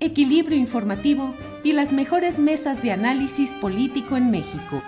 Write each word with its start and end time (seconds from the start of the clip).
equilibrio 0.00 0.58
informativo 0.58 1.34
y 1.62 1.72
las 1.72 1.92
mejores 1.92 2.38
mesas 2.38 2.82
de 2.82 2.92
análisis 2.92 3.52
político 3.52 4.16
en 4.16 4.30
México. 4.30 4.82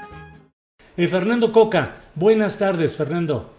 Eh, 0.97 1.07
Fernando 1.07 1.53
Coca, 1.53 1.97
buenas 2.15 2.59
tardes, 2.59 2.97
Fernando. 2.97 3.53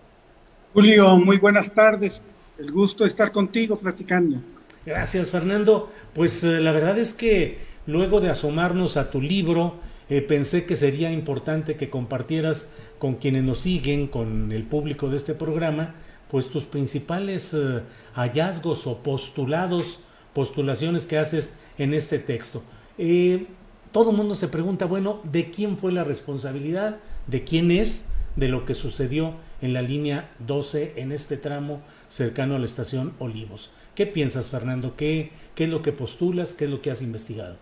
Julio, 0.73 1.17
muy 1.17 1.37
buenas 1.37 1.71
tardes. 1.71 2.21
El 2.57 2.71
gusto 2.71 3.03
de 3.03 3.09
estar 3.09 3.31
contigo 3.31 3.77
platicando. 3.77 4.37
Gracias, 4.85 5.29
Fernando. 5.29 5.91
Pues 6.13 6.43
eh, 6.43 6.59
la 6.59 6.71
verdad 6.71 6.97
es 6.97 7.13
que 7.13 7.59
luego 7.85 8.21
de 8.21 8.29
asomarnos 8.29 8.97
a 8.97 9.11
tu 9.11 9.21
libro, 9.21 9.75
eh, 10.09 10.21
pensé 10.21 10.65
que 10.65 10.75
sería 10.75 11.11
importante 11.11 11.75
que 11.75 11.89
compartieras 11.89 12.69
con 12.99 13.15
quienes 13.15 13.43
nos 13.43 13.59
siguen, 13.59 14.07
con 14.07 14.51
el 14.51 14.63
público 14.63 15.09
de 15.09 15.17
este 15.17 15.33
programa, 15.33 15.95
pues 16.29 16.49
tus 16.49 16.65
principales 16.65 17.53
eh, 17.53 17.81
hallazgos 18.13 18.87
o 18.87 18.99
postulados, 18.99 20.01
postulaciones 20.33 21.07
que 21.07 21.17
haces 21.17 21.55
en 21.77 21.93
este 21.93 22.19
texto. 22.19 22.63
Eh, 22.97 23.47
todo 23.91 24.11
el 24.11 24.17
mundo 24.17 24.35
se 24.35 24.47
pregunta, 24.47 24.85
bueno, 24.85 25.21
¿de 25.23 25.51
quién 25.51 25.77
fue 25.77 25.91
la 25.91 26.03
responsabilidad? 26.03 26.97
¿De 27.27 27.43
quién 27.43 27.71
es? 27.71 28.09
De 28.35 28.47
lo 28.47 28.65
que 28.65 28.73
sucedió 28.73 29.35
en 29.61 29.73
la 29.73 29.81
línea 29.81 30.31
12 30.45 30.93
en 30.97 31.11
este 31.11 31.37
tramo 31.37 31.81
cercano 32.09 32.55
a 32.55 32.59
la 32.59 32.65
estación 32.65 33.13
Olivos. 33.19 33.71
¿Qué 33.95 34.07
piensas, 34.07 34.49
Fernando? 34.49 34.95
¿Qué, 34.95 35.31
qué 35.53 35.65
es 35.65 35.69
lo 35.69 35.81
que 35.83 35.91
postulas? 35.91 36.53
¿Qué 36.53 36.65
es 36.65 36.71
lo 36.71 36.81
que 36.81 36.89
has 36.89 37.01
investigado? 37.01 37.57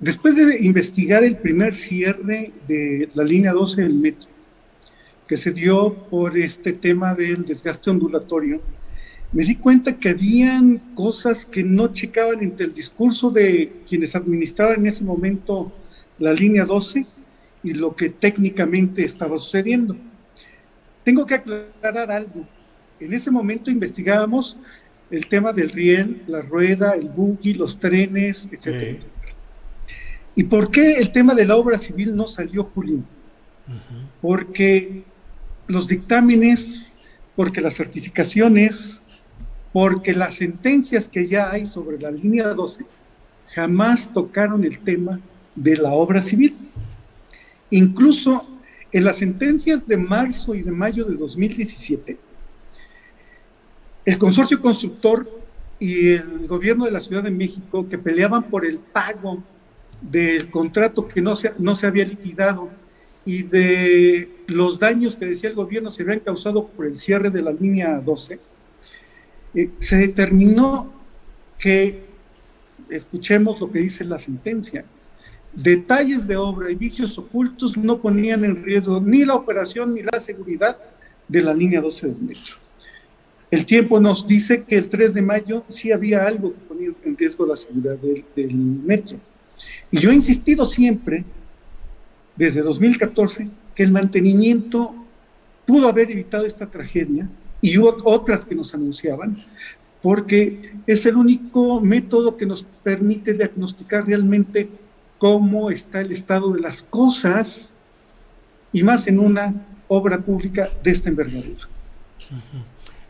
Después 0.00 0.34
de 0.34 0.64
investigar 0.64 1.22
el 1.22 1.36
primer 1.36 1.74
cierre 1.74 2.52
de 2.66 3.08
la 3.14 3.22
línea 3.22 3.52
12 3.52 3.82
del 3.82 3.94
metro, 3.94 4.28
que 5.28 5.36
se 5.36 5.52
dio 5.52 5.94
por 6.10 6.36
este 6.36 6.72
tema 6.72 7.14
del 7.14 7.44
desgaste 7.44 7.90
ondulatorio, 7.90 8.60
me 9.32 9.44
di 9.44 9.54
cuenta 9.56 9.96
que 9.96 10.08
habían 10.08 10.78
cosas 10.94 11.46
que 11.46 11.62
no 11.62 11.92
checaban 11.92 12.42
entre 12.42 12.66
el 12.66 12.74
discurso 12.74 13.30
de 13.30 13.82
quienes 13.88 14.16
administraban 14.16 14.80
en 14.80 14.86
ese 14.88 15.04
momento 15.04 15.72
la 16.18 16.32
línea 16.32 16.64
12 16.64 17.06
y 17.62 17.74
lo 17.74 17.94
que 17.94 18.10
técnicamente 18.10 19.04
estaba 19.04 19.38
sucediendo. 19.38 19.96
Tengo 21.04 21.24
que 21.26 21.34
aclarar 21.34 22.10
algo. 22.10 22.46
En 22.98 23.12
ese 23.12 23.30
momento 23.30 23.70
investigábamos 23.70 24.56
el 25.10 25.26
tema 25.26 25.52
del 25.52 25.70
riel, 25.70 26.22
la 26.26 26.42
rueda, 26.42 26.92
el 26.92 27.08
buggy, 27.08 27.54
los 27.54 27.78
trenes, 27.78 28.48
etcétera, 28.50 28.80
Sí. 28.80 28.86
etcétera. 28.96 29.34
¿Y 30.36 30.44
por 30.44 30.70
qué 30.70 30.94
el 30.94 31.12
tema 31.12 31.34
de 31.34 31.44
la 31.44 31.56
obra 31.56 31.78
civil 31.78 32.14
no 32.16 32.26
salió, 32.26 32.64
Julio? 32.64 33.02
Porque 34.20 35.04
los 35.66 35.86
dictámenes, 35.88 36.94
porque 37.36 37.60
las 37.60 37.74
certificaciones, 37.76 38.99
porque 39.72 40.14
las 40.14 40.34
sentencias 40.34 41.08
que 41.08 41.26
ya 41.26 41.50
hay 41.50 41.66
sobre 41.66 41.98
la 41.98 42.10
línea 42.10 42.48
12 42.48 42.84
jamás 43.54 44.12
tocaron 44.12 44.64
el 44.64 44.78
tema 44.78 45.20
de 45.54 45.76
la 45.76 45.92
obra 45.92 46.22
civil. 46.22 46.56
Incluso 47.70 48.46
en 48.92 49.04
las 49.04 49.18
sentencias 49.18 49.86
de 49.86 49.96
marzo 49.96 50.54
y 50.54 50.62
de 50.62 50.72
mayo 50.72 51.04
de 51.04 51.14
2017, 51.14 52.18
el 54.04 54.18
consorcio 54.18 54.60
constructor 54.60 55.30
y 55.78 56.10
el 56.10 56.46
gobierno 56.46 56.84
de 56.84 56.90
la 56.90 57.00
Ciudad 57.00 57.22
de 57.22 57.30
México, 57.30 57.88
que 57.88 57.98
peleaban 57.98 58.44
por 58.44 58.66
el 58.66 58.78
pago 58.78 59.42
del 60.00 60.50
contrato 60.50 61.06
que 61.06 61.22
no 61.22 61.36
se, 61.36 61.52
no 61.58 61.76
se 61.76 61.86
había 61.86 62.04
liquidado 62.04 62.70
y 63.24 63.42
de 63.42 64.30
los 64.46 64.78
daños 64.78 65.14
que 65.14 65.26
decía 65.26 65.50
el 65.50 65.54
gobierno 65.54 65.90
se 65.90 66.02
habían 66.02 66.20
causado 66.20 66.66
por 66.68 66.86
el 66.86 66.98
cierre 66.98 67.30
de 67.30 67.42
la 67.42 67.52
línea 67.52 68.00
12, 68.00 68.40
eh, 69.54 69.70
se 69.78 69.96
determinó 69.96 70.92
que, 71.58 72.04
escuchemos 72.88 73.60
lo 73.60 73.70
que 73.70 73.80
dice 73.80 74.04
la 74.04 74.18
sentencia, 74.18 74.84
detalles 75.52 76.26
de 76.26 76.36
obra 76.36 76.70
y 76.70 76.74
vicios 76.74 77.18
ocultos 77.18 77.76
no 77.76 78.00
ponían 78.00 78.44
en 78.44 78.62
riesgo 78.62 79.00
ni 79.00 79.24
la 79.24 79.34
operación 79.34 79.94
ni 79.94 80.02
la 80.02 80.20
seguridad 80.20 80.78
de 81.26 81.42
la 81.42 81.54
línea 81.54 81.80
12 81.80 82.08
del 82.08 82.18
metro. 82.18 82.54
El 83.50 83.66
tiempo 83.66 84.00
nos 84.00 84.26
dice 84.28 84.62
que 84.62 84.76
el 84.76 84.88
3 84.88 85.14
de 85.14 85.22
mayo 85.22 85.64
sí 85.68 85.90
había 85.90 86.24
algo 86.24 86.52
que 86.52 86.60
ponía 86.68 86.90
en 87.04 87.16
riesgo 87.16 87.46
la 87.46 87.56
seguridad 87.56 87.96
del, 87.96 88.24
del 88.36 88.54
metro. 88.54 89.18
Y 89.90 89.98
yo 89.98 90.10
he 90.10 90.14
insistido 90.14 90.64
siempre, 90.64 91.24
desde 92.36 92.62
2014, 92.62 93.48
que 93.74 93.82
el 93.82 93.90
mantenimiento 93.90 94.94
pudo 95.66 95.88
haber 95.88 96.10
evitado 96.12 96.46
esta 96.46 96.70
tragedia 96.70 97.28
y 97.60 97.76
otras 97.78 98.44
que 98.44 98.54
nos 98.54 98.74
anunciaban, 98.74 99.44
porque 100.02 100.72
es 100.86 101.04
el 101.06 101.16
único 101.16 101.80
método 101.80 102.36
que 102.36 102.46
nos 102.46 102.64
permite 102.82 103.34
diagnosticar 103.34 104.06
realmente 104.06 104.68
cómo 105.18 105.70
está 105.70 106.00
el 106.00 106.12
estado 106.12 106.52
de 106.52 106.60
las 106.60 106.82
cosas 106.82 107.70
y 108.72 108.82
más 108.82 109.06
en 109.06 109.18
una 109.18 109.66
obra 109.88 110.18
pública 110.18 110.70
de 110.82 110.90
esta 110.90 111.08
envergadura. 111.10 111.68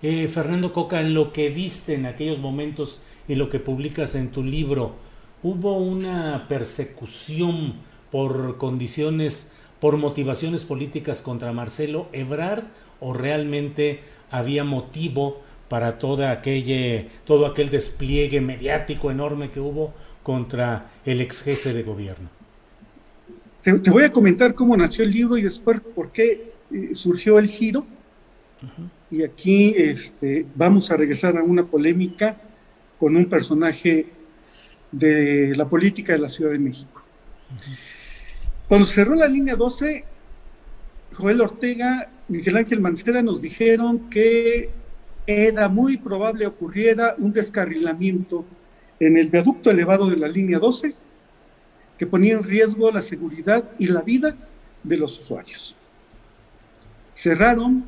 Eh, 0.02 0.28
Fernando 0.28 0.72
Coca, 0.72 1.00
en 1.00 1.14
lo 1.14 1.32
que 1.32 1.50
viste 1.50 1.94
en 1.94 2.06
aquellos 2.06 2.38
momentos 2.38 2.98
y 3.28 3.34
lo 3.34 3.50
que 3.50 3.60
publicas 3.60 4.14
en 4.14 4.30
tu 4.30 4.42
libro, 4.42 4.96
¿hubo 5.42 5.76
una 5.76 6.48
persecución 6.48 7.74
por 8.10 8.58
condiciones, 8.58 9.52
por 9.78 9.96
motivaciones 9.96 10.64
políticas 10.64 11.22
contra 11.22 11.52
Marcelo 11.52 12.08
Ebrard 12.12 12.64
o 12.98 13.12
realmente 13.12 14.00
había 14.30 14.64
motivo 14.64 15.42
para 15.68 15.98
toda 15.98 16.32
aquella, 16.32 17.06
todo 17.24 17.46
aquel 17.46 17.70
despliegue 17.70 18.40
mediático 18.40 19.10
enorme 19.10 19.50
que 19.50 19.60
hubo 19.60 19.94
contra 20.22 20.90
el 21.04 21.20
ex 21.20 21.42
jefe 21.42 21.72
de 21.72 21.82
gobierno? 21.82 22.28
Te, 23.62 23.72
te 23.78 23.90
voy 23.90 24.04
a 24.04 24.12
comentar 24.12 24.54
cómo 24.54 24.76
nació 24.76 25.04
el 25.04 25.12
libro 25.12 25.36
y 25.36 25.42
después 25.42 25.80
por 25.80 26.10
qué 26.10 26.52
eh, 26.72 26.94
surgió 26.94 27.38
el 27.38 27.48
giro. 27.48 27.84
Y 29.10 29.22
aquí 29.22 29.74
este, 29.76 30.46
vamos 30.54 30.90
a 30.90 30.96
regresar 30.96 31.36
a 31.36 31.42
una 31.42 31.64
polémica 31.64 32.36
con 32.98 33.16
un 33.16 33.26
personaje 33.26 34.06
de 34.92 35.54
la 35.56 35.68
política 35.68 36.12
de 36.12 36.18
la 36.18 36.28
Ciudad 36.28 36.52
de 36.52 36.58
México. 36.58 37.02
Cuando 38.68 38.86
cerró 38.86 39.14
la 39.14 39.26
línea 39.26 39.56
12, 39.56 40.04
Joel 41.14 41.40
Ortega, 41.40 42.08
Miguel 42.30 42.58
Ángel 42.58 42.80
Mancera 42.80 43.22
nos 43.22 43.42
dijeron 43.42 44.08
que 44.08 44.70
era 45.26 45.68
muy 45.68 45.96
probable 45.96 46.46
ocurriera 46.46 47.16
un 47.18 47.32
descarrilamiento 47.32 48.44
en 49.00 49.16
el 49.16 49.30
viaducto 49.30 49.68
elevado 49.68 50.08
de 50.08 50.16
la 50.16 50.28
línea 50.28 50.60
12 50.60 50.94
que 51.98 52.06
ponía 52.06 52.34
en 52.34 52.44
riesgo 52.44 52.92
la 52.92 53.02
seguridad 53.02 53.72
y 53.80 53.88
la 53.88 54.02
vida 54.02 54.36
de 54.84 54.96
los 54.96 55.18
usuarios. 55.18 55.74
Cerraron 57.12 57.84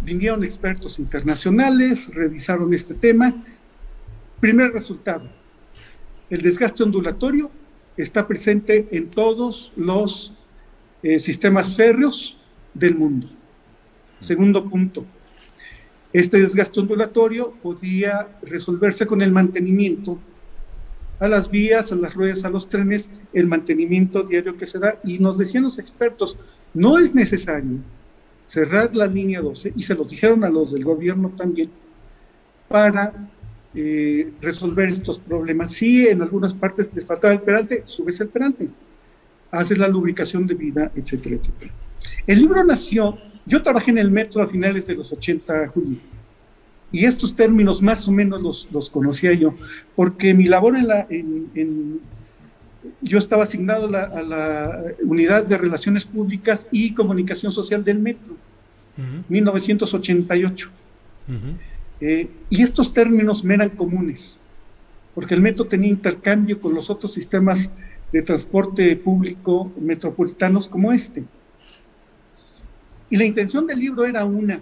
vinieron 0.00 0.44
expertos 0.44 1.00
internacionales, 1.00 2.14
revisaron 2.14 2.72
este 2.72 2.94
tema. 2.94 3.34
Primer 4.38 4.70
resultado, 4.70 5.28
el 6.30 6.40
desgaste 6.40 6.84
ondulatorio 6.84 7.50
está 7.96 8.28
presente 8.28 8.86
en 8.92 9.10
todos 9.10 9.72
los 9.74 10.32
eh, 11.02 11.18
sistemas 11.18 11.74
férreos 11.74 12.38
del 12.72 12.94
mundo. 12.94 13.28
Segundo 14.20 14.68
punto, 14.68 15.04
este 16.12 16.40
desgaste 16.40 16.80
ondulatorio 16.80 17.52
podía 17.62 18.28
resolverse 18.42 19.06
con 19.06 19.20
el 19.22 19.32
mantenimiento 19.32 20.18
a 21.18 21.28
las 21.28 21.50
vías, 21.50 21.92
a 21.92 21.96
las 21.96 22.14
ruedas, 22.14 22.44
a 22.44 22.50
los 22.50 22.68
trenes, 22.68 23.10
el 23.32 23.46
mantenimiento 23.46 24.22
diario 24.22 24.56
que 24.56 24.66
se 24.66 24.78
da. 24.78 24.98
Y 25.04 25.18
nos 25.18 25.38
decían 25.38 25.64
los 25.64 25.78
expertos, 25.78 26.36
no 26.74 26.98
es 26.98 27.14
necesario 27.14 27.78
cerrar 28.46 28.94
la 28.94 29.06
línea 29.06 29.40
12, 29.40 29.72
y 29.76 29.82
se 29.82 29.94
lo 29.94 30.04
dijeron 30.04 30.44
a 30.44 30.48
los 30.48 30.72
del 30.72 30.84
gobierno 30.84 31.30
también, 31.36 31.68
para 32.68 33.28
eh, 33.74 34.32
resolver 34.40 34.88
estos 34.88 35.18
problemas. 35.18 35.72
Si 35.72 36.08
en 36.08 36.22
algunas 36.22 36.54
partes 36.54 36.88
te 36.88 37.00
faltaba 37.02 37.34
el 37.34 37.42
peralte, 37.42 37.82
subes 37.84 38.20
el 38.20 38.28
peralte, 38.28 38.68
haces 39.50 39.78
la 39.78 39.88
lubricación 39.88 40.46
de 40.46 40.54
vida, 40.54 40.92
etcétera, 40.94 41.36
etcétera. 41.36 41.72
El 42.26 42.38
libro 42.38 42.62
nació, 42.64 43.18
yo 43.46 43.62
trabajé 43.62 43.92
en 43.92 43.98
el 43.98 44.10
metro 44.10 44.42
a 44.42 44.48
finales 44.48 44.86
de 44.86 44.94
los 44.94 45.12
80, 45.12 45.68
Julio, 45.68 45.98
y 46.92 47.04
estos 47.04 47.34
términos 47.34 47.82
más 47.82 48.06
o 48.08 48.12
menos 48.12 48.42
los, 48.42 48.68
los 48.72 48.90
conocía 48.90 49.32
yo, 49.32 49.54
porque 49.94 50.34
mi 50.34 50.44
labor 50.48 50.76
en 50.76 50.88
la, 50.88 51.06
en, 51.08 52.00
yo 53.00 53.18
estaba 53.18 53.44
asignado 53.44 53.86
a 53.86 54.22
la 54.22 54.84
unidad 55.02 55.44
de 55.44 55.58
relaciones 55.58 56.04
públicas 56.04 56.66
y 56.70 56.94
comunicación 56.94 57.52
social 57.52 57.84
del 57.84 58.00
metro, 58.00 58.34
1988. 59.28 60.70
Eh, 62.00 62.28
y 62.50 62.62
estos 62.62 62.92
términos 62.92 63.42
me 63.42 63.54
eran 63.54 63.70
comunes, 63.70 64.38
porque 65.14 65.34
el 65.34 65.40
metro 65.40 65.64
tenía 65.66 65.90
intercambio 65.90 66.60
con 66.60 66.74
los 66.74 66.90
otros 66.90 67.12
sistemas 67.12 67.70
de 68.12 68.22
transporte 68.22 68.94
público 68.96 69.72
metropolitanos 69.80 70.68
como 70.68 70.92
este. 70.92 71.24
Y 73.10 73.16
la 73.16 73.24
intención 73.24 73.66
del 73.66 73.78
libro 73.78 74.04
era 74.04 74.24
una, 74.24 74.60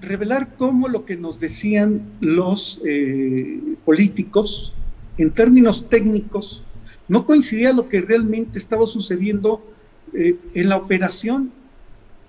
revelar 0.00 0.56
cómo 0.56 0.88
lo 0.88 1.04
que 1.04 1.16
nos 1.16 1.40
decían 1.40 2.02
los 2.20 2.80
eh, 2.84 3.60
políticos 3.84 4.72
en 5.18 5.30
términos 5.30 5.88
técnicos 5.88 6.62
no 7.08 7.24
coincidía 7.24 7.72
lo 7.72 7.88
que 7.88 8.00
realmente 8.00 8.58
estaba 8.58 8.86
sucediendo 8.86 9.64
eh, 10.12 10.36
en 10.54 10.68
la 10.68 10.76
operación 10.76 11.52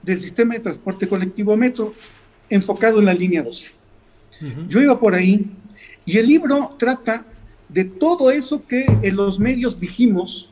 del 0.02 0.22
sistema 0.22 0.54
de 0.54 0.60
transporte 0.62 1.08
colectivo 1.08 1.58
metro 1.58 1.94
enfocado 2.50 3.00
en 3.00 3.06
la 3.06 3.14
línea 3.14 3.44
12. 3.44 3.72
Yo 4.68 4.82
iba 4.82 5.00
por 5.00 5.16
ahí 5.16 5.50
y 6.06 6.18
el 6.18 6.28
libro 6.28 6.76
trata 6.78 7.26
de 7.70 7.86
todo 7.86 8.30
eso 8.30 8.66
que 8.66 8.86
en 9.02 9.16
los 9.16 9.40
medios 9.40 9.80
dijimos, 9.80 10.50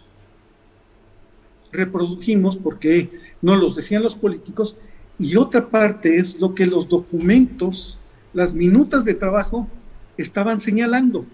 reprodujimos, 1.76 2.58
porque 2.58 3.12
no 3.42 3.56
los 3.56 3.76
decían 3.76 4.04
los 4.04 4.16
políticos, 4.16 4.76
y 5.18 5.36
otra 5.36 5.70
parte 5.70 6.18
es 6.18 6.40
lo 6.40 6.56
que 6.56 6.66
los 6.66 6.90
documentos, 6.90 8.00
las 8.34 8.54
minutas 8.54 9.06
de 9.06 9.14
trabajo 9.14 9.68
estaban 10.18 10.60
señalando. 10.60 11.26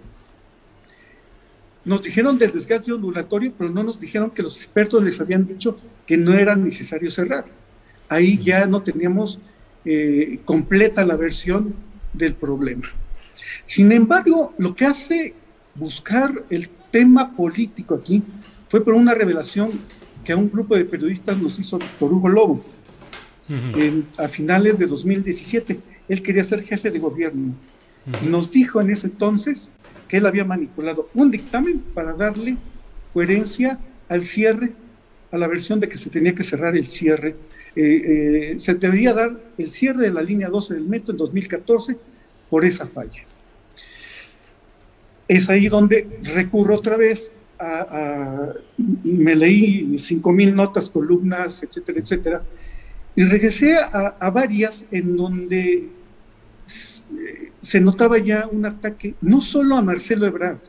Nos 1.84 2.04
dijeron 2.04 2.38
del 2.38 2.52
desgaste 2.52 2.92
ondulatorio, 2.92 3.54
pero 3.58 3.72
no 3.72 3.84
nos 3.84 4.00
dijeron 4.00 4.30
que 4.30 4.44
los 4.44 4.56
expertos 4.56 5.04
les 5.04 5.20
habían 5.20 5.48
dicho 5.48 5.80
que 6.06 6.16
no 6.18 6.34
era 6.34 6.56
necesario 6.56 7.10
cerrar. 7.10 7.46
Ahí 8.08 8.38
ya 8.38 8.68
no 8.68 8.84
teníamos 8.84 9.40
eh, 9.84 10.40
completa 10.46 11.04
la 11.04 11.16
versión 11.16 11.74
del 12.14 12.36
problema. 12.36 12.88
Sin 13.66 13.92
embargo, 13.92 14.54
lo 14.60 14.76
que 14.76 14.86
hace 14.86 15.34
buscar 15.74 16.32
el 16.50 16.70
tema 16.92 17.36
político 17.36 17.96
aquí 17.96 18.22
fue 18.70 18.84
por 18.84 18.94
una 18.94 19.16
revelación 19.16 19.72
que 20.24 20.34
a 20.34 20.38
un 20.38 20.50
grupo 20.50 20.76
de 20.76 20.86
periodistas 20.86 21.38
nos 21.38 21.58
hizo 21.60 21.78
Víctor 21.78 22.14
Hugo 22.14 22.30
Lobo 22.30 22.64
a 24.18 24.28
finales 24.28 24.78
de 24.78 24.86
2017. 24.86 25.80
Él 26.08 26.22
quería 26.22 26.44
ser 26.44 26.64
jefe 26.64 26.90
de 26.90 27.00
gobierno 27.00 27.54
y 28.24 28.28
nos 28.28 28.52
dijo 28.52 28.82
en 28.82 28.90
ese 28.92 29.08
entonces 29.08 29.72
que 30.08 30.18
él 30.18 30.26
había 30.26 30.46
manipulado 30.46 31.10
un 31.14 31.32
dictamen 31.32 31.80
para 31.94 32.14
darle 32.14 32.58
coherencia 33.14 33.80
al 34.10 34.24
cierre, 34.24 34.74
a 35.32 35.38
la 35.38 35.48
versión 35.48 35.80
de 35.80 35.88
que 35.88 35.98
se 35.98 36.10
tenía 36.10 36.36
que 36.36 36.44
cerrar 36.44 36.76
el 36.76 36.88
cierre. 36.88 37.36
Eh, 37.76 38.54
eh, 38.54 38.60
se 38.60 38.74
debía 38.74 39.14
dar 39.14 39.40
el 39.58 39.72
cierre 39.72 40.02
de 40.04 40.12
la 40.12 40.22
línea 40.22 40.50
12 40.50 40.74
del 40.74 40.84
metro 40.84 41.12
en 41.12 41.18
2014 41.18 41.98
por 42.50 42.66
esa 42.66 42.88
falla. 42.88 43.24
Es 45.28 45.50
ahí 45.50 45.70
donde 45.70 46.20
recurro 46.24 46.76
otra 46.76 46.98
vez 46.98 47.32
a, 47.62 48.54
me 48.78 49.36
leí 49.36 49.98
cinco 49.98 50.32
mil 50.32 50.56
notas, 50.56 50.90
columnas, 50.90 51.64
etcétera, 51.64 52.00
etcétera, 52.00 52.44
y 53.16 53.24
regresé 53.24 53.78
a, 53.78 54.30
varias 54.32 54.86
en 54.92 55.16
donde 55.16 55.90
se 57.62 57.82
notaba 57.82 58.18
ya 58.18 58.48
un 58.52 58.66
ataque 58.66 59.16
no 59.22 59.42
solo 59.42 59.76
a 59.76 59.82
Marcelo 59.82 60.26
Ebrard, 60.26 60.60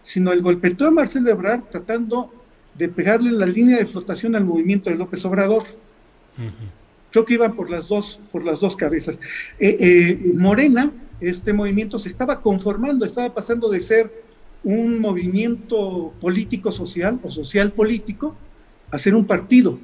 sino 0.00 0.32
el 0.32 0.40
golpeteo 0.40 0.88
a 0.88 0.92
Marcelo 0.92 1.30
Ebrard 1.30 1.64
tratando 1.64 2.32
de 2.74 2.88
pegarle 2.88 3.32
la 3.32 3.46
línea 3.46 3.76
de 3.76 3.86
flotación 3.86 4.36
al 4.36 4.44
movimiento 4.44 4.88
de 4.88 4.96
López 4.96 5.24
Obrador. 5.24 5.64
Creo 7.10 7.24
que 7.24 7.34
iban 7.34 7.54
por 7.54 7.68
las 7.68 7.88
dos, 7.88 8.20
por 8.30 8.44
las 8.44 8.60
dos 8.60 8.76
cabezas. 8.76 9.18
Eh, 9.58 9.76
eh, 9.80 10.32
Morena, 10.34 10.92
este 11.20 11.52
movimiento 11.52 11.98
se 11.98 12.08
estaba 12.08 12.40
conformando, 12.40 13.04
estaba 13.04 13.34
pasando 13.34 13.68
de 13.68 13.80
ser 13.80 14.29
un 14.62 15.00
movimiento 15.00 16.12
político 16.20 16.70
social 16.70 17.18
o 17.22 17.30
social 17.30 17.72
político 17.72 18.36
a 18.90 18.98
ser 18.98 19.14
un 19.14 19.24
partido 19.24 19.78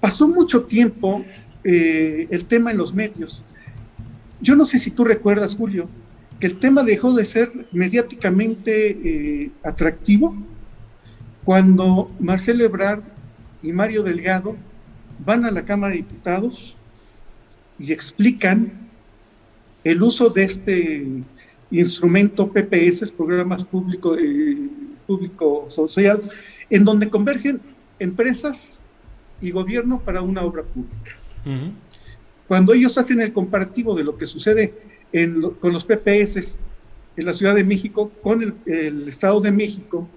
pasó 0.00 0.26
mucho 0.26 0.64
tiempo 0.64 1.24
eh, 1.62 2.26
el 2.30 2.46
tema 2.46 2.70
en 2.70 2.78
los 2.78 2.94
medios. 2.94 3.44
Yo 4.40 4.56
no 4.56 4.64
sé 4.64 4.78
si 4.78 4.90
tú 4.90 5.04
recuerdas, 5.04 5.54
Julio, 5.54 5.88
que 6.40 6.46
el 6.46 6.58
tema 6.58 6.82
dejó 6.82 7.12
de 7.12 7.26
ser 7.26 7.52
mediáticamente 7.70 8.90
eh, 8.90 9.50
atractivo 9.62 10.34
cuando 11.44 12.10
Marcelo 12.18 12.64
Ebrard 12.64 13.02
y 13.62 13.72
Mario 13.72 14.02
Delgado 14.02 14.56
van 15.24 15.44
a 15.44 15.50
la 15.50 15.66
Cámara 15.66 15.92
de 15.92 15.98
Diputados 15.98 16.74
y 17.78 17.92
explican 17.92 18.72
el 19.84 20.02
uso 20.02 20.30
de 20.30 20.44
este 20.44 21.06
instrumento 21.70 22.50
PPS, 22.50 23.12
programas 23.12 23.64
público, 23.64 24.16
eh, 24.16 24.56
público 25.06 25.66
social, 25.70 26.30
en 26.68 26.84
donde 26.84 27.08
convergen 27.08 27.60
empresas 27.98 28.78
y 29.40 29.50
gobierno 29.50 30.00
para 30.00 30.22
una 30.22 30.42
obra 30.42 30.62
pública. 30.62 31.16
Cuando 32.46 32.74
ellos 32.74 32.98
hacen 32.98 33.20
el 33.20 33.32
comparativo 33.32 33.94
de 33.94 34.04
lo 34.04 34.18
que 34.18 34.26
sucede 34.26 34.74
con 35.60 35.72
los 35.72 35.84
PPS 35.84 36.56
en 37.16 37.24
la 37.24 37.32
Ciudad 37.32 37.54
de 37.54 37.64
México 37.64 38.10
con 38.22 38.42
el, 38.66 39.08
Estado 39.08 39.40
de 39.40 39.52
México, 39.52 40.08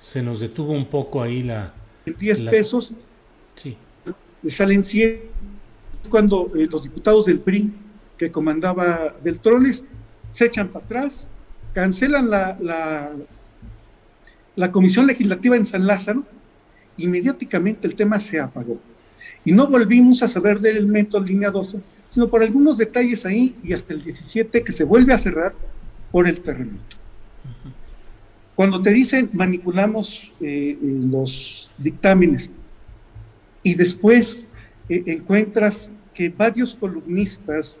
se 0.00 0.22
nos 0.22 0.40
detuvo 0.40 0.72
un 0.72 0.86
poco 0.86 1.22
ahí 1.22 1.42
la... 1.42 1.74
10 2.04 2.40
pesos, 2.42 2.92
sí. 3.54 3.76
le 4.42 4.50
salen 4.50 4.82
100 4.82 5.20
cuando 6.08 6.50
eh, 6.56 6.66
los 6.70 6.82
diputados 6.82 7.26
del 7.26 7.40
PRI 7.40 7.72
que 8.16 8.30
comandaba 8.30 9.14
Beltrones 9.22 9.84
se 10.30 10.46
echan 10.46 10.68
para 10.68 10.84
atrás, 10.84 11.28
cancelan 11.72 12.30
la, 12.30 13.12
la 14.56 14.72
Comisión 14.72 15.06
Legislativa 15.06 15.56
en 15.56 15.64
San 15.64 15.86
Lázaro, 15.86 16.24
inmediatamente 16.96 17.86
el 17.86 17.94
tema 17.94 18.20
se 18.20 18.40
apagó. 18.40 18.78
Y 19.44 19.52
no 19.52 19.66
volvimos 19.68 20.22
a 20.22 20.28
saber 20.28 20.60
del 20.60 20.86
método 20.86 21.24
línea 21.24 21.50
12, 21.50 21.80
sino 22.10 22.28
por 22.28 22.42
algunos 22.42 22.76
detalles 22.76 23.24
ahí 23.24 23.56
y 23.62 23.72
hasta 23.72 23.94
el 23.94 24.02
17 24.02 24.62
que 24.62 24.72
se 24.72 24.84
vuelve 24.84 25.14
a 25.14 25.18
cerrar 25.18 25.54
por 26.10 26.28
el 26.28 26.40
terremoto. 26.40 26.96
Cuando 28.54 28.82
te 28.82 28.90
dicen 28.90 29.30
manipulamos 29.32 30.30
eh, 30.40 30.76
eh, 30.82 31.00
los 31.10 31.70
dictámenes 31.78 32.50
y 33.62 33.74
después 33.74 34.44
eh, 34.90 35.04
encuentras 35.06 35.88
que 36.12 36.28
varios 36.28 36.74
columnistas 36.74 37.78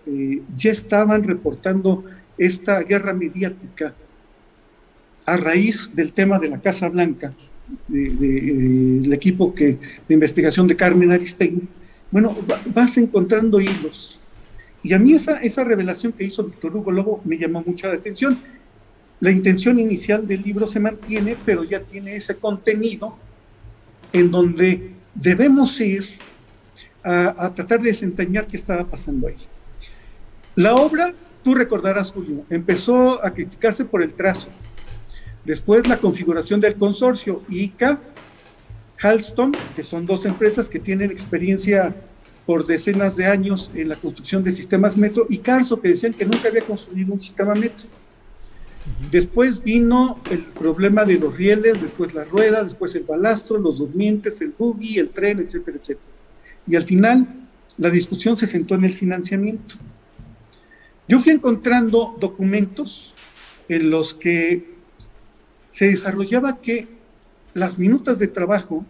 ya 0.56 0.70
estaban 0.70 1.24
reportando 1.24 2.04
esta 2.38 2.80
guerra 2.82 3.12
mediática 3.12 3.92
a 5.26 5.36
raíz 5.36 5.90
del 5.94 6.12
tema 6.12 6.38
de 6.38 6.48
la 6.48 6.60
Casa 6.60 6.88
Blanca, 6.88 7.34
del 7.88 9.12
equipo 9.12 9.52
que, 9.52 9.78
de 10.08 10.14
investigación 10.14 10.68
de 10.68 10.76
Carmen 10.76 11.10
Aristegui, 11.10 11.68
bueno, 12.12 12.36
vas 12.72 12.96
encontrando 12.96 13.60
hilos. 13.60 14.18
Y 14.82 14.94
a 14.94 14.98
mí 14.98 15.12
esa, 15.12 15.38
esa 15.38 15.64
revelación 15.64 16.12
que 16.12 16.24
hizo 16.24 16.44
Víctor 16.44 16.76
Hugo 16.76 16.92
Lobo 16.92 17.20
me 17.24 17.36
llamó 17.36 17.62
mucha 17.66 17.88
la 17.88 17.94
atención. 17.94 18.38
la 19.18 19.32
intención 19.32 19.78
inicial 19.78 20.26
del 20.26 20.42
libro 20.42 20.66
se 20.66 20.80
mantiene, 20.80 21.36
pero 21.44 21.64
ya 21.64 21.80
tiene 21.80 22.16
ese 22.16 22.36
contenido 22.36 23.18
en 24.12 24.30
donde 24.30 24.92
debemos 25.14 25.78
ir 25.80 26.04
a, 27.02 27.52
tratar 27.54 27.80
de 27.80 27.88
desentrañar 27.88 28.46
qué 28.46 28.56
estaba 28.56 28.84
pasando 28.84 29.28
ahí. 29.28 29.36
La 30.54 30.74
obra, 30.74 31.14
tú 31.42 31.54
recordarás, 31.54 32.10
Julio, 32.10 32.44
empezó 32.50 33.24
a 33.24 33.32
criticarse 33.32 33.84
por 33.84 34.02
el 34.02 34.12
trazo. 34.14 34.48
Después 35.44 35.86
la 35.88 35.96
configuración 35.96 36.60
del 36.60 36.74
consorcio 36.74 37.42
ICA, 37.48 37.98
Halston, 39.00 39.52
que 39.74 39.82
son 39.82 40.04
dos 40.04 40.26
empresas 40.26 40.68
que 40.68 40.78
tienen 40.78 41.10
experiencia 41.10 41.94
por 42.44 42.66
decenas 42.66 43.16
de 43.16 43.26
años 43.26 43.70
en 43.74 43.88
la 43.88 43.96
construcción 43.96 44.44
de 44.44 44.52
sistemas 44.52 44.96
metro, 44.96 45.26
y 45.30 45.38
Carso, 45.38 45.80
que 45.80 45.88
decían 45.90 46.12
que 46.12 46.26
nunca 46.26 46.48
había 46.48 46.62
construido 46.62 47.14
un 47.14 47.20
sistema 47.20 47.54
metro. 47.54 47.86
Después 49.10 49.62
vino 49.62 50.20
el 50.30 50.40
problema 50.44 51.04
de 51.04 51.18
los 51.18 51.36
rieles, 51.36 51.80
después 51.80 52.12
la 52.12 52.24
rueda, 52.24 52.64
después 52.64 52.94
el 52.94 53.04
balastro, 53.04 53.58
los 53.58 53.78
durmientes, 53.78 54.40
el 54.40 54.52
buggy, 54.58 54.98
el 54.98 55.10
tren, 55.10 55.38
etcétera, 55.38 55.78
etcétera. 55.78 56.19
Y 56.66 56.76
al 56.76 56.84
final 56.84 57.48
la 57.78 57.90
discusión 57.90 58.36
se 58.36 58.46
sentó 58.46 58.74
en 58.74 58.84
el 58.84 58.92
financiamiento. 58.92 59.76
Yo 61.08 61.18
fui 61.20 61.32
encontrando 61.32 62.16
documentos 62.20 63.12
en 63.68 63.90
los 63.90 64.14
que 64.14 64.74
se 65.70 65.86
desarrollaba 65.86 66.60
que 66.60 66.88
las 67.54 67.78
minutas 67.78 68.18
de 68.18 68.28
trabajo 68.28 68.84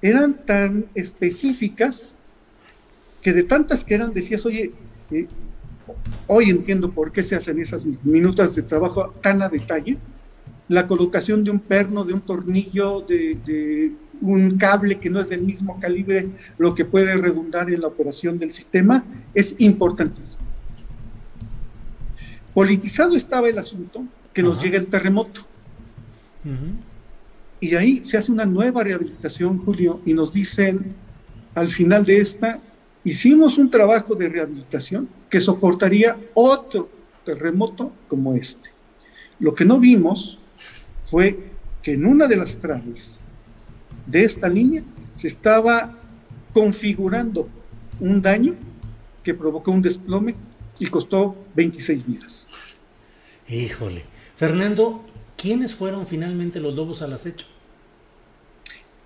eran 0.00 0.44
tan 0.44 0.86
específicas 0.94 2.12
que 3.22 3.32
de 3.32 3.42
tantas 3.42 3.84
que 3.84 3.94
eran 3.94 4.14
decías, 4.14 4.46
oye, 4.46 4.72
eh, 5.10 5.26
hoy 6.26 6.50
entiendo 6.50 6.92
por 6.92 7.12
qué 7.12 7.24
se 7.24 7.34
hacen 7.34 7.60
esas 7.60 7.84
minutas 8.04 8.54
de 8.54 8.62
trabajo 8.62 9.10
tan 9.20 9.42
a 9.42 9.48
detalle, 9.48 9.98
la 10.68 10.86
colocación 10.86 11.44
de 11.44 11.50
un 11.50 11.60
perno, 11.60 12.04
de 12.04 12.12
un 12.12 12.20
tornillo, 12.20 13.00
de, 13.00 13.92
un 14.20 14.56
cable 14.56 14.98
que 14.98 15.10
no 15.10 15.20
es 15.20 15.28
del 15.28 15.42
mismo 15.42 15.78
calibre, 15.80 16.28
lo 16.58 16.74
que 16.74 16.84
puede 16.84 17.16
redundar 17.16 17.70
en 17.70 17.80
la 17.80 17.88
operación 17.88 18.38
del 18.38 18.52
sistema, 18.52 19.04
es 19.34 19.54
importantísimo. 19.58 20.44
Politizado 22.54 23.16
estaba 23.16 23.48
el 23.48 23.58
asunto 23.58 24.04
que 24.32 24.42
nos 24.42 24.62
llega 24.62 24.78
el 24.78 24.86
terremoto. 24.86 25.42
Y 27.60 27.74
ahí 27.74 28.04
se 28.04 28.16
hace 28.16 28.30
una 28.30 28.46
nueva 28.46 28.84
rehabilitación, 28.84 29.58
Julio, 29.58 30.00
y 30.04 30.14
nos 30.14 30.32
dicen 30.32 30.94
al 31.54 31.68
final 31.68 32.04
de 32.04 32.18
esta, 32.18 32.60
hicimos 33.02 33.56
un 33.58 33.70
trabajo 33.70 34.14
de 34.14 34.28
rehabilitación 34.28 35.08
que 35.30 35.40
soportaría 35.40 36.18
otro 36.34 36.90
terremoto 37.24 37.92
como 38.08 38.34
este. 38.34 38.70
Lo 39.38 39.54
que 39.54 39.64
no 39.64 39.78
vimos 39.78 40.38
fue 41.02 41.38
que 41.82 41.92
en 41.92 42.06
una 42.06 42.26
de 42.26 42.36
las 42.36 42.56
traves 42.56 43.18
de 44.06 44.24
esta 44.24 44.48
línea 44.48 44.82
se 45.14 45.26
estaba 45.26 45.94
configurando 46.52 47.48
un 48.00 48.22
daño 48.22 48.54
que 49.22 49.34
provocó 49.34 49.72
un 49.72 49.82
desplome 49.82 50.34
y 50.78 50.86
costó 50.86 51.36
26 51.54 52.06
vidas. 52.06 52.48
Híjole. 53.48 54.04
Fernando, 54.36 55.04
¿quiénes 55.36 55.74
fueron 55.74 56.06
finalmente 56.06 56.60
los 56.60 56.74
lobos 56.74 57.02
al 57.02 57.12
acecho? 57.12 57.46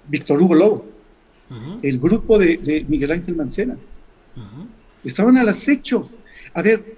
Víctor 0.09 0.43
Hugo 0.43 0.55
Lobo, 0.55 0.87
el 1.83 1.99
grupo 2.01 2.39
de, 2.39 2.85
Miguel 2.89 3.13
Ángel 3.13 3.37
Mancera. 3.37 3.77
Estaban 5.05 5.39
al 5.39 5.49
acecho. 5.49 6.11
A 6.53 6.63
ver, 6.63 6.97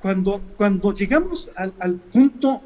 cuando, 0.00 0.40
cuando 0.56 0.94
llegamos 0.94 1.50
al, 1.56 1.72
al 1.78 1.96
punto 1.96 2.60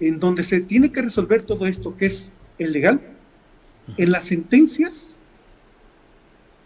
en 0.00 0.18
donde 0.18 0.42
se 0.42 0.60
tiene 0.60 0.90
que 0.90 1.02
resolver 1.02 1.42
todo 1.42 1.66
esto 1.66 1.96
que 1.96 2.06
es 2.06 2.30
el 2.58 2.72
legal, 2.72 3.17
en 3.96 4.10
las 4.10 4.24
sentencias 4.24 5.16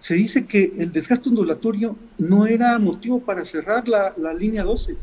se 0.02 0.14
dice 0.14 0.46
que 0.46 0.72
el 0.78 0.90
desgaste 0.90 1.28
ondulatorio 1.28 1.96
no 2.18 2.46
era 2.46 2.76
motivo 2.80 3.20
para 3.20 3.44
cerrar 3.44 3.86
la, 3.86 4.34
línea 4.34 4.64
12. 4.64 4.96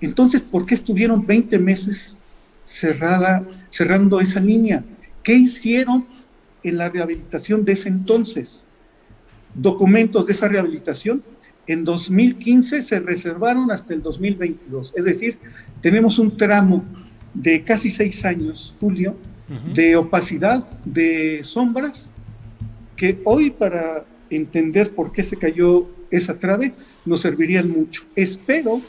Entonces, 0.00 0.40
¿por 0.40 0.64
qué 0.64 0.74
estuvieron 0.74 1.26
20 1.26 1.58
meses 1.58 2.16
cerrada, 2.62 3.46
cerrando 3.68 4.18
esa 4.18 4.40
línea? 4.40 4.82
¿Qué 5.22 5.34
hicieron 5.34 6.06
en 6.62 6.78
la 6.78 6.88
rehabilitación 6.88 7.66
de 7.66 7.72
ese 7.72 7.90
entonces? 7.90 8.62
Documentos 9.54 10.24
de 10.24 10.32
esa 10.32 10.48
rehabilitación 10.48 11.22
en 11.66 11.84
2015 11.84 12.82
se 12.82 13.00
reservaron 13.00 13.70
hasta 13.70 13.92
el 13.92 14.02
2022. 14.02 14.94
Es 14.96 15.04
decir, 15.04 15.38
tenemos 15.82 16.18
un 16.18 16.34
tramo 16.34 16.82
de 17.34 17.62
casi 17.62 17.90
seis 17.90 18.24
años, 18.24 18.74
Julio, 18.80 19.16
de 19.74 19.96
opacidad, 19.96 20.68
de 20.84 21.42
sombras, 21.42 22.08
que 22.96 23.20
hoy 23.24 23.50
para 23.50 24.04
entender 24.30 24.94
por 24.94 25.10
qué 25.10 25.22
se 25.22 25.36
cayó 25.36 25.88
esa 26.10 26.38
trave 26.38 26.72
nos 27.04 27.20
servirían 27.20 27.68
mucho. 27.68 28.04
Espero 28.14 28.80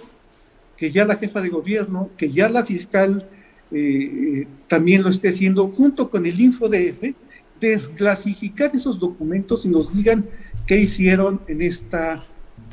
que 0.78 0.92
ya 0.92 1.06
la 1.06 1.16
jefa 1.16 1.42
de 1.42 1.50
gobierno, 1.50 2.10
que 2.18 2.32
ya 2.32 2.50
la 2.50 2.64
fiscal 2.64 3.28
eh, 3.72 4.48
también 4.68 5.04
lo 5.04 5.10
esté 5.10 5.30
haciendo 5.30 5.68
junto 5.70 6.10
con 6.10 6.26
el 6.26 6.40
InfoDF, 6.40 7.16
desclasificar 7.60 8.72
esos 8.74 9.00
documentos 9.00 9.66
y 9.66 9.70
nos 9.70 9.96
digan 9.96 10.26
qué 10.68 10.78
hicieron 10.78 11.42
en 11.48 11.62
esta 11.62 12.26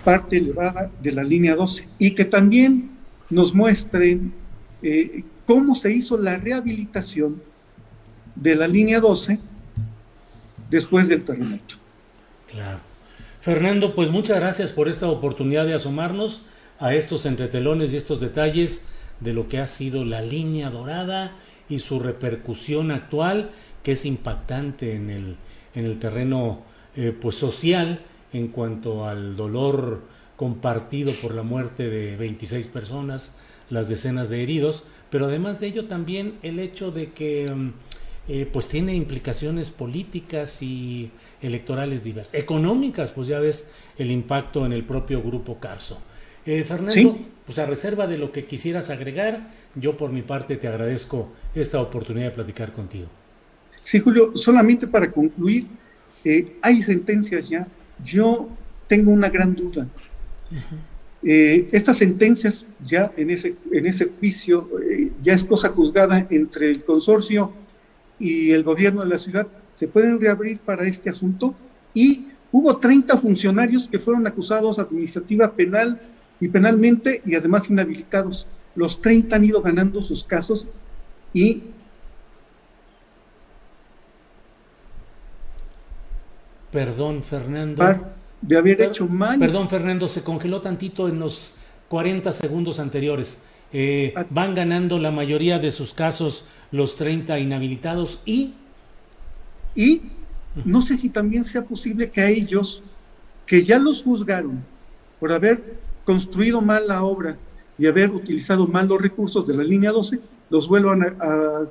parte 0.05 0.39
elevada 0.39 0.91
de 1.03 1.13
la 1.13 1.23
línea 1.23 1.55
12 1.55 1.87
y 1.99 2.13
que 2.13 2.25
también 2.25 2.91
nos 3.31 3.55
muestren 3.55 4.33
eh, 4.83 5.25
cómo 5.47 5.75
se 5.75 5.93
hizo 5.93 6.17
la 6.17 6.39
rehabilitación 6.39 7.43
de 8.41 8.55
la 8.55 8.69
línea 8.69 9.01
12 9.01 9.39
después 10.71 11.09
del 11.09 11.25
terremoto. 11.25 11.77
Claro. 12.51 12.81
Fernando, 13.41 13.95
pues 13.95 14.11
muchas 14.11 14.39
gracias 14.41 14.73
por 14.73 14.89
esta 14.89 15.09
oportunidad 15.09 15.67
de 15.67 15.75
asomarnos 15.75 16.43
a 16.79 16.95
estos 16.95 17.27
entretelones 17.27 17.93
y 17.93 17.97
estos 17.97 18.21
detalles 18.21 18.87
de 19.21 19.33
lo 19.33 19.49
que 19.49 19.59
ha 19.59 19.67
sido 19.67 20.05
la 20.05 20.23
línea 20.23 20.71
dorada 20.71 21.33
y 21.69 21.81
su 21.81 21.99
repercusión 21.99 22.91
actual, 22.91 23.51
que 23.83 23.93
es 23.93 24.05
impactante 24.05 24.95
en 24.95 25.11
el, 25.11 25.37
en 25.75 25.85
el 25.85 25.99
terreno 25.99 26.63
eh, 26.97 27.17
pues 27.19 27.37
social 27.37 28.01
en 28.33 28.49
cuanto 28.49 29.07
al 29.07 29.37
dolor 29.37 30.03
compartido 30.37 31.13
por 31.21 31.35
la 31.35 31.43
muerte 31.43 31.89
de 31.89 32.17
26 32.17 32.67
personas, 32.69 33.37
las 33.71 33.89
decenas 33.89 34.29
de 34.29 34.43
heridos, 34.43 34.85
pero 35.11 35.27
además 35.27 35.61
de 35.61 35.69
ello 35.69 35.87
también 35.87 36.35
el 36.43 36.59
hecho 36.59 36.91
de 36.91 37.13
que 37.13 37.53
mm, 37.53 37.73
eh, 38.29 38.49
pues 38.51 38.69
tiene 38.69 38.95
implicaciones 38.95 39.71
políticas 39.71 40.63
y 40.63 41.11
electorales 41.41 42.05
diversas, 42.05 42.35
económicas, 42.35 43.11
pues 43.11 43.29
ya 43.29 43.41
ves 43.41 43.71
el 43.97 44.11
impacto 44.11 44.67
en 44.67 44.73
el 44.73 44.85
propio 44.85 45.23
grupo 45.23 45.59
Carso. 45.59 46.01
Eh, 46.47 46.65
Fernando, 46.65 47.19
pues 47.45 47.59
a 47.59 47.67
reserva 47.67 48.07
de 48.07 48.19
lo 48.19 48.33
que 48.33 48.45
quisieras 48.45 48.91
agregar, 48.91 49.51
yo 49.75 49.97
por 49.97 50.11
mi 50.11 50.23
parte 50.23 50.57
te 50.57 50.69
agradezco 50.69 51.33
esta 51.55 51.81
oportunidad 51.81 52.27
de 52.27 52.33
platicar 52.33 52.73
contigo. 52.73 53.09
Sí, 53.83 53.99
Julio, 54.01 54.37
solamente 54.37 54.87
para 54.87 55.11
concluir, 55.11 55.67
eh, 56.25 56.57
hay 56.63 56.83
sentencias 56.83 57.49
ya 57.49 57.67
yo 58.05 58.49
tengo 58.87 59.11
una 59.11 59.29
gran 59.29 59.55
duda. 59.55 59.87
Eh, 61.23 61.67
estas 61.73 61.99
sentencias 61.99 62.67
ya 62.83 63.13
en 63.17 63.31
ese, 63.31 63.57
en 63.73 63.87
ese 63.87 64.07
juicio 64.07 64.69
eh, 64.89 65.11
ya 65.23 65.35
es 65.35 65.45
cosa 65.45 65.71
juzgada 65.71 66.27
entre 66.31 66.71
el 66.71 66.85
consorcio 66.85 67.53
y 68.19 68.53
el 68.53 68.63
gobierno 68.63 69.03
de 69.03 69.09
la 69.09 69.19
ciudad. 69.19 69.47
Se 69.75 69.89
pueden 69.89 70.21
reabrir 70.21 70.59
para 70.61 70.85
este 70.85 71.11
asunto 71.11 71.55
y 71.95 72.27
hubo 72.51 72.77
30 72.77 73.17
funcionarios 73.17 73.89
que 73.89 73.99
fueron 73.99 74.27
acusados 74.27 74.79
administrativa 74.79 75.53
penal 75.53 76.01
y 76.41 76.49
penalmente 76.49 77.23
y 77.25 77.35
además 77.35 77.71
inhabilitados. 77.71 78.47
Los 78.75 79.01
30 79.01 79.37
han 79.37 79.45
ido 79.45 79.63
ganando 79.63 80.03
sus 80.03 80.25
casos 80.25 80.67
y 81.33 81.63
Perdón, 86.71 87.23
Fernando. 87.23 87.83
de 88.43 88.57
haber 88.57 88.83
hecho 88.83 89.07
mal. 89.07 89.39
Perdón, 89.39 89.69
Fernando, 89.69 90.07
se 90.07 90.23
congeló 90.23 90.61
tantito 90.61 91.09
en 91.09 91.19
los 91.19 91.55
40 91.89 92.31
segundos 92.33 92.79
anteriores. 92.79 93.43
Eh, 93.73 94.13
ah. 94.17 94.25
van 94.31 94.55
ganando 94.55 94.99
la 94.99 95.11
mayoría 95.11 95.59
de 95.59 95.71
sus 95.71 95.93
casos 95.93 96.45
los 96.71 96.97
30 96.97 97.39
inhabilitados 97.39 98.23
y... 98.25 98.55
Y 99.75 100.03
no 100.65 100.83
sé 100.83 100.97
si 100.97 101.09
también 101.09 101.45
sea 101.45 101.65
posible 101.65 102.11
que 102.11 102.21
a 102.21 102.29
ellos, 102.29 102.83
que 103.47 103.65
ya 103.65 103.79
los 103.79 104.03
juzgaron 104.03 104.65
por 105.21 105.33
haber 105.33 105.79
construido 106.05 106.61
mal 106.61 106.89
la 106.89 107.05
obra 107.05 107.37
y 107.77 107.87
haber 107.87 108.11
utilizado 108.11 108.67
mal 108.67 108.89
los 108.89 109.01
recursos 109.01 109.47
de 109.47 109.55
la 109.55 109.63
línea 109.63 109.93
12, 109.93 110.19
los 110.51 110.67
vuelvan 110.69 111.03
a, 111.21 111.67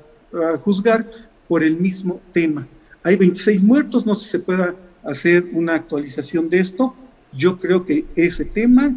juzgar 0.62 1.10
por 1.48 1.62
el 1.62 1.76
mismo 1.76 2.20
tema. 2.32 2.66
Hay 3.02 3.16
26 3.16 3.62
muertos, 3.62 4.04
no 4.04 4.14
sé 4.14 4.24
si 4.24 4.30
se 4.32 4.38
pueda 4.38 4.74
hacer 5.02 5.48
una 5.52 5.74
actualización 5.74 6.50
de 6.50 6.60
esto. 6.60 6.94
Yo 7.32 7.58
creo 7.58 7.84
que 7.84 8.04
ese 8.14 8.44
tema 8.44 8.94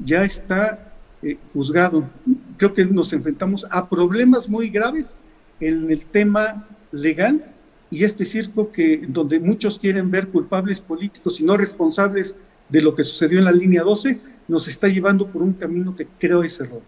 ya 0.00 0.24
está 0.24 0.92
eh, 1.22 1.36
juzgado. 1.52 2.08
creo 2.56 2.74
que 2.74 2.84
nos 2.84 3.12
enfrentamos 3.12 3.64
a 3.70 3.88
problemas 3.88 4.48
muy 4.48 4.68
graves 4.68 5.18
en 5.62 5.90
el 5.90 6.04
tema 6.06 6.68
legal 6.90 7.44
y 7.90 8.04
este 8.04 8.24
circo 8.24 8.72
que 8.72 9.04
donde 9.06 9.38
muchos 9.38 9.78
quieren 9.78 10.10
ver 10.10 10.28
culpables 10.28 10.80
políticos 10.80 11.40
y 11.40 11.44
no 11.44 11.56
responsables 11.56 12.34
de 12.68 12.80
lo 12.80 12.94
que 12.94 13.04
sucedió 13.04 13.38
en 13.38 13.44
la 13.44 13.52
línea 13.52 13.82
12 13.82 14.18
nos 14.48 14.66
está 14.66 14.88
llevando 14.88 15.28
por 15.28 15.42
un 15.42 15.52
camino 15.52 15.94
que 15.94 16.08
creo 16.18 16.42
es 16.42 16.58
erróneo. 16.58 16.82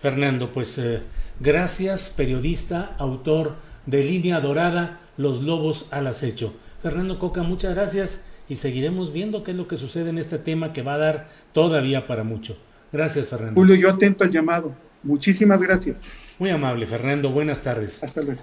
Fernando, 0.00 0.52
pues 0.52 0.78
eh, 0.78 1.02
gracias, 1.40 2.08
periodista, 2.16 2.94
autor 2.98 3.56
de 3.86 4.04
Línea 4.04 4.40
Dorada, 4.40 5.00
Los 5.16 5.42
Lobos 5.42 5.88
al 5.90 6.06
Acecho. 6.06 6.54
Fernando 6.82 7.18
Coca, 7.18 7.42
muchas 7.42 7.74
gracias 7.74 8.26
y 8.48 8.56
seguiremos 8.56 9.12
viendo 9.12 9.42
qué 9.42 9.50
es 9.50 9.56
lo 9.56 9.66
que 9.66 9.76
sucede 9.76 10.10
en 10.10 10.18
este 10.18 10.38
tema 10.38 10.72
que 10.72 10.82
va 10.82 10.94
a 10.94 10.98
dar 10.98 11.28
todavía 11.52 12.06
para 12.06 12.22
mucho. 12.22 12.56
Gracias, 12.92 13.28
Fernando. 13.28 13.60
Julio, 13.60 13.74
yo 13.74 13.90
atento 13.90 14.24
al 14.24 14.30
llamado. 14.30 14.72
Muchísimas 15.02 15.60
gracias. 15.60 16.04
Muy 16.38 16.50
amable, 16.50 16.86
Fernando. 16.86 17.30
Buenas 17.30 17.62
tardes. 17.62 18.02
Hasta 18.04 18.22
luego. 18.22 18.40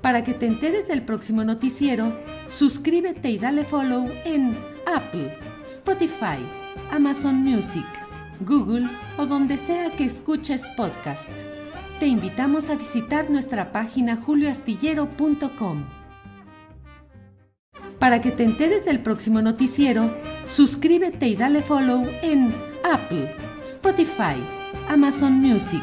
Para 0.00 0.22
que 0.22 0.34
te 0.34 0.46
enteres 0.46 0.86
del 0.88 1.02
próximo 1.02 1.44
noticiero, 1.44 2.12
suscríbete 2.46 3.30
y 3.30 3.38
dale 3.38 3.64
follow 3.64 4.10
en 4.24 4.56
Apple, 4.86 5.38
Spotify, 5.64 6.44
Amazon 6.90 7.36
Music, 7.36 7.86
Google 8.40 8.86
o 9.16 9.24
donde 9.24 9.56
sea 9.56 9.96
que 9.96 10.04
escuches 10.04 10.66
podcast. 10.76 11.30
Te 12.00 12.06
invitamos 12.06 12.68
a 12.68 12.74
visitar 12.74 13.30
nuestra 13.30 13.72
página 13.72 14.16
julioastillero.com. 14.16 15.84
Para 17.98 18.20
que 18.20 18.30
te 18.30 18.44
enteres 18.44 18.84
del 18.84 19.00
próximo 19.00 19.40
noticiero, 19.40 20.14
suscríbete 20.44 21.28
y 21.28 21.36
dale 21.36 21.62
follow 21.62 22.06
en 22.20 22.54
Apple, 22.84 23.34
Spotify, 23.62 24.36
Amazon 24.88 25.32
Music, 25.34 25.82